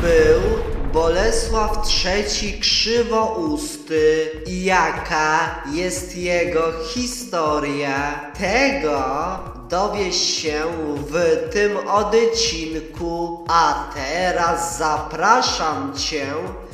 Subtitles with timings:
[0.00, 0.40] był
[0.92, 8.30] Bolesław III Krzywousty i jaka jest jego historia?
[8.38, 9.04] Tego
[9.68, 10.62] dowiesz się
[10.96, 16.26] w tym odcinku, a teraz zapraszam Cię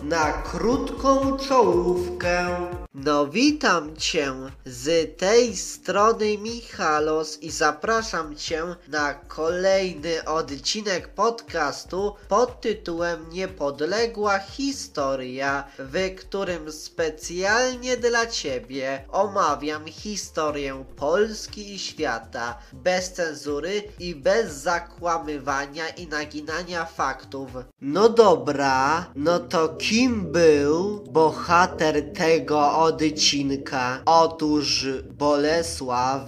[0.03, 2.47] na krótką czołówkę.
[2.95, 4.33] No witam Cię
[4.65, 15.65] z tej strony Michalos i zapraszam Cię na kolejny odcinek podcastu pod tytułem Niepodległa Historia,
[15.79, 25.89] w którym specjalnie dla Ciebie omawiam historię Polski i świata bez cenzury i bez zakłamywania
[25.89, 27.51] i naginania faktów.
[27.81, 34.03] No dobra, no to kim był bohater tego odcinka?
[34.07, 34.87] Otóż
[35.19, 36.23] Bolesław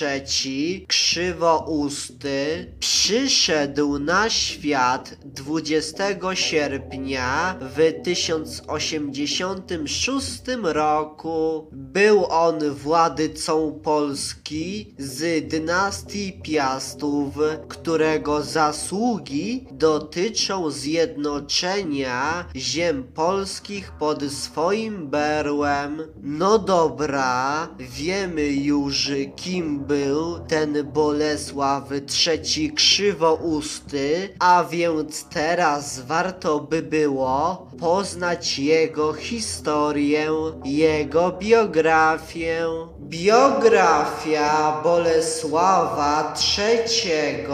[0.00, 6.04] III Krzywousty przyszedł na świat 20
[6.34, 11.68] sierpnia w 1086 roku.
[11.72, 17.34] Był on władcą Polski z dynastii Piastów,
[17.68, 26.02] którego zasługi dotyczą zjednoczenia ziem polskich pod swoim berłem.
[26.22, 31.90] No dobra, wiemy już kim był ten Bolesław
[32.26, 40.30] III Krzywousty, a więc teraz warto by było poznać jego historię,
[40.64, 42.66] jego biografię.
[43.08, 47.46] Biografia Bolesława III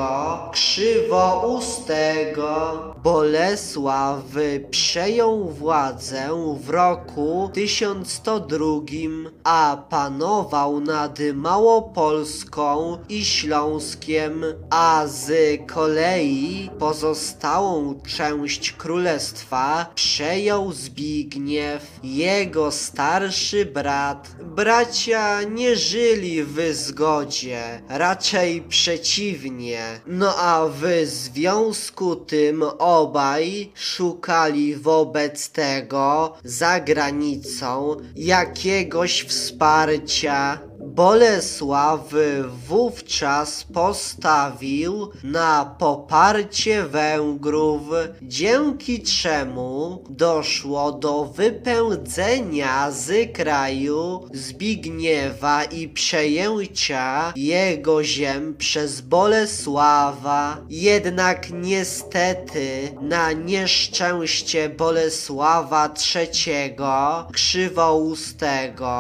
[0.52, 2.50] Krzywoustego.
[3.02, 4.22] Bolesław
[4.70, 6.28] przejął władzę
[6.60, 8.66] w roku 1102,
[9.44, 15.32] a panował nad Małopolską i Śląskiem, a z
[15.66, 24.28] kolei pozostałą część królestwa przejął Zbigniew, jego starszy brat.
[24.42, 30.00] Bracia nie żyli w zgodzie, raczej przeciwnie.
[30.06, 40.69] No a w związku tym obaj szukali wobec tego za granicą jakiegoś wsparcia.
[41.00, 42.14] Bolesław
[42.68, 47.82] wówczas postawił na poparcie Węgrów,
[48.22, 60.56] dzięki czemu doszło do wypędzenia z kraju Zbigniewa i przejęcia jego ziem przez Bolesława.
[60.68, 66.76] Jednak niestety na nieszczęście Bolesława III
[67.32, 68.90] Krzywoustego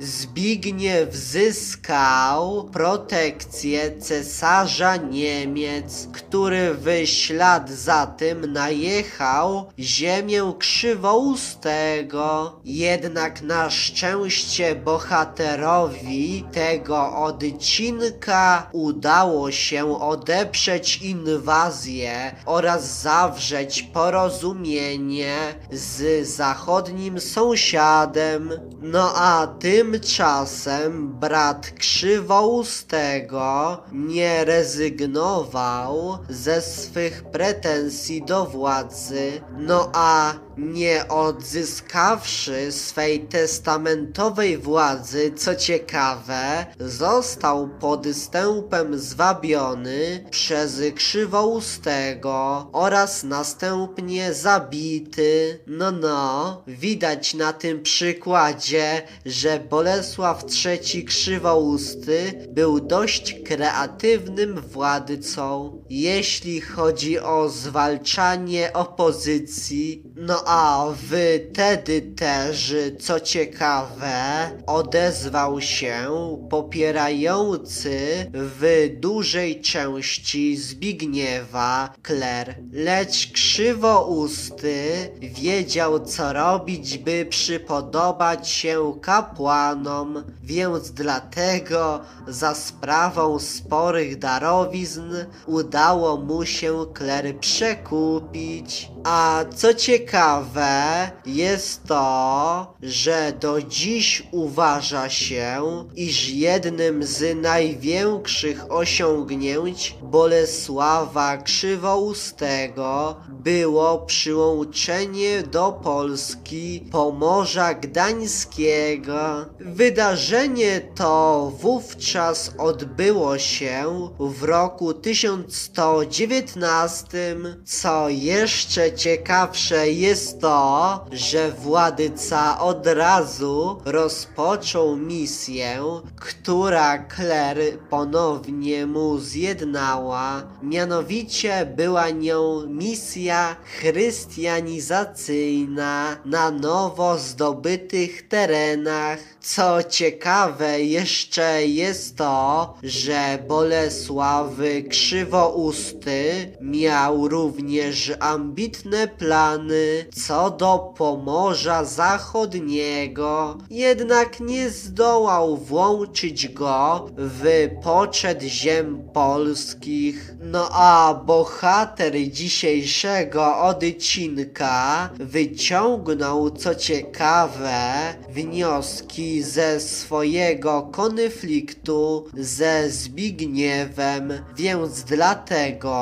[0.00, 12.60] Zbigniew zyskał protekcję cesarza Niemiec, który w ślad za tym najechał ziemię Krzywoustego.
[12.64, 25.36] Jednak na szczęście bohaterowi tego odcinka udało się odeprzeć inwazję oraz zawrzeć porozumienie
[25.72, 28.50] z zachodnim sąsiadem.
[28.82, 41.08] No a tymczasem brat Krzywoustego nie rezygnował ze swych pretensji do władzy, no a nie
[41.08, 55.60] odzyskawszy swej testamentowej władzy, co ciekawe, został podstępem zwabiony przez Krzywoustego oraz następnie zabity.
[55.66, 65.82] No no, widać na tym przykładzie, że Bolesław III Krzywousty był dość kreatywnym władcą.
[65.90, 76.08] Jeśli chodzi o zwalczanie opozycji, no a wtedy też, co ciekawe, odezwał się
[76.50, 77.98] popierający
[78.32, 82.54] w dużej części Zbigniewa Kler.
[82.72, 84.84] Lecz krzywousty
[85.20, 95.14] wiedział co robić, by przypodobać się kapłanom, więc dlatego za sprawą sporych darowizn
[95.46, 98.95] udało mu się Kler przekupić.
[99.08, 105.62] A co ciekawe, jest to, że do dziś uważa się,
[105.94, 119.46] iż jednym z największych osiągnięć Bolesława Krzywoustego było przyłączenie do Polski Pomorza Gdańskiego.
[119.60, 127.36] Wydarzenie to wówczas odbyło się w roku 1119.
[127.64, 135.82] Co jeszcze ciekawsze jest to, że władyca od razu rozpoczął misję,
[136.16, 137.58] która Kler
[137.90, 140.42] ponownie mu zjednała.
[140.62, 149.18] Mianowicie była nią misja chrystianizacyjna na nowo zdobytych terenach.
[149.40, 154.50] Co ciekawe jeszcze jest to, że Bolesław
[154.90, 158.85] Krzywousty miał również ambitne
[159.18, 170.34] plany co do Pomorza Zachodniego, jednak nie zdołał włączyć go w poczet ziem polskich.
[170.40, 185.02] No a bohater dzisiejszego odcinka wyciągnął co ciekawe wnioski ze swojego konfliktu ze Zbigniewem, więc
[185.02, 185.96] dlatego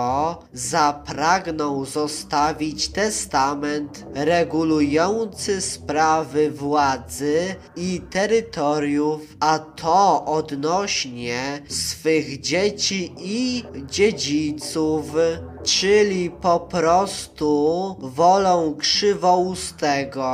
[0.53, 15.15] zapragnął zostawić testament regulujący sprawy władzy i terytoriów, a to odnośnie swych dzieci i dziedziców
[15.65, 20.25] czyli po prostu wolą krzywoustego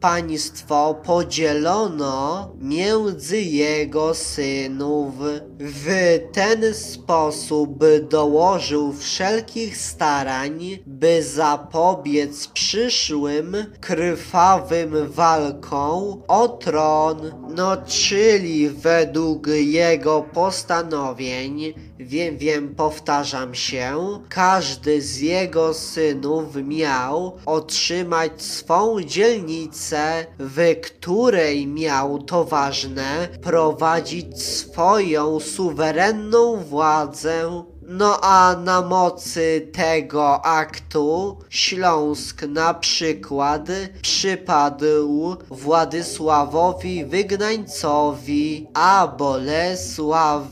[0.00, 5.14] państwo podzielono między jego synów.
[5.60, 17.16] W ten sposób dołożył wszelkich starań, by zapobiec przyszłym krwawym walkom o tron,
[17.56, 23.98] no czyli według jego postanowień Wiem, wiem, powtarzam się.
[24.28, 35.40] Każdy z jego synów miał otrzymać swą dzielnicę, w której miał to ważne prowadzić swoją
[35.40, 43.68] suwerenną władzę no a na mocy tego aktu Śląsk na przykład
[44.02, 50.42] przypadł Władysławowi Wygnańcowi, a Bolesław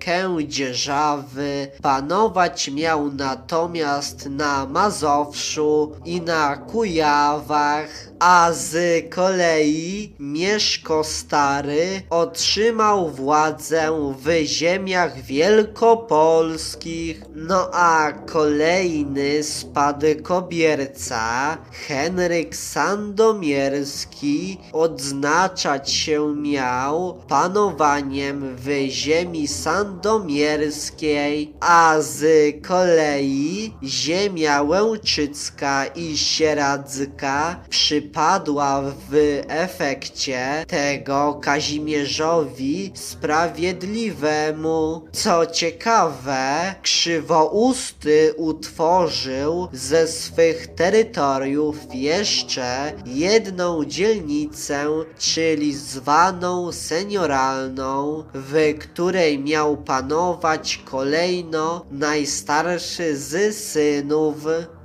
[0.00, 13.10] Kędzierzawy panować miał natomiast na Mazowszu i na Kujawach a z kolei Mieszko Stary otrzymał
[13.10, 28.68] władzę w ziemiach wielkopolskich, no a kolejny spadkobierca, Henryk Sandomierski, odznaczać się miał panowaniem w
[28.88, 32.24] ziemi sandomierskiej, a z
[32.66, 45.02] kolei ziemia łęczycka i sieradzka przy padła w efekcie tego Kazimierzowi Sprawiedliwemu.
[45.12, 54.86] Co ciekawe, Krzywousty utworzył ze swych terytoriów jeszcze jedną dzielnicę,
[55.18, 64.36] czyli zwaną senioralną, w której miał panować kolejno najstarszy z synów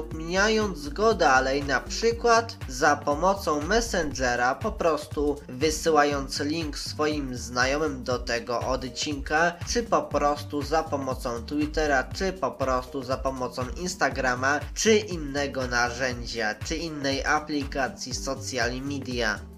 [0.00, 8.04] udostępniając udostępniając go dalej, na przykład za pomocą Messengera, po prostu wysyłając link swoim znajomym
[8.04, 14.60] do tego odcinka, czy po prostu za pomocą Twittera, czy po prostu za pomocą Instagrama,
[14.74, 19.38] czy innego narzędzia, czy innej aplikacji social media.